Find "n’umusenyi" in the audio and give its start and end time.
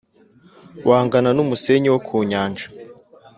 1.35-1.87